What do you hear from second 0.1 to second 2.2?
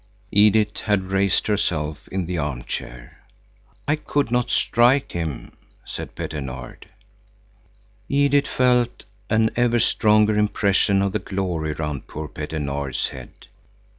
Edith had raised herself